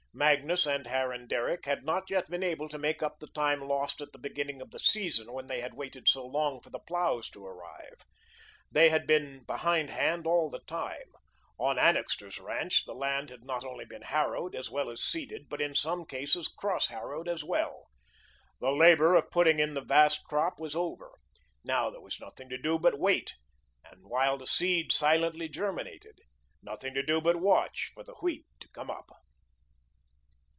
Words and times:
Magnus 0.13 0.65
and 0.65 0.87
Harran 0.87 1.25
Derrick 1.27 1.63
had 1.65 1.85
not 1.85 2.09
yet 2.09 2.29
been 2.29 2.43
able 2.43 2.67
to 2.67 2.77
make 2.77 3.01
up 3.01 3.19
the 3.19 3.27
time 3.27 3.61
lost 3.61 4.01
at 4.01 4.11
the 4.11 4.19
beginning 4.19 4.61
of 4.61 4.69
the 4.71 4.77
season, 4.77 5.31
when 5.31 5.47
they 5.47 5.61
had 5.61 5.73
waited 5.73 6.09
so 6.09 6.25
long 6.27 6.59
for 6.59 6.69
the 6.69 6.81
ploughs 6.81 7.29
to 7.29 7.45
arrive. 7.45 7.95
They 8.69 8.89
had 8.89 9.07
been 9.07 9.45
behindhand 9.47 10.27
all 10.27 10.49
the 10.49 10.59
time. 10.59 11.13
On 11.57 11.79
Annixter's 11.79 12.41
ranch, 12.41 12.83
the 12.83 12.93
land 12.93 13.29
had 13.29 13.45
not 13.45 13.63
only 13.63 13.85
been 13.85 14.01
harrowed, 14.01 14.53
as 14.53 14.69
well 14.69 14.89
as 14.89 15.01
seeded, 15.01 15.47
but 15.47 15.61
in 15.61 15.73
some 15.73 16.03
cases, 16.05 16.49
cross 16.49 16.89
harrowed 16.89 17.29
as 17.29 17.41
well. 17.45 17.87
The 18.59 18.71
labour 18.71 19.15
of 19.15 19.31
putting 19.31 19.59
in 19.59 19.75
the 19.75 19.81
vast 19.81 20.25
crop 20.25 20.59
was 20.59 20.75
over. 20.75 21.13
Now 21.63 21.89
there 21.89 22.01
was 22.01 22.19
nothing 22.19 22.49
to 22.49 22.57
do 22.57 22.77
but 22.77 22.99
wait, 22.99 23.35
while 24.01 24.37
the 24.37 24.45
seed 24.45 24.91
silently 24.91 25.47
germinated; 25.47 26.19
nothing 26.61 26.93
to 26.95 27.01
do 27.01 27.21
but 27.21 27.37
watch 27.37 27.91
for 27.93 28.03
the 28.03 28.15
wheat 28.15 28.45
to 28.59 28.67
come 28.73 28.91
up. 28.91 29.07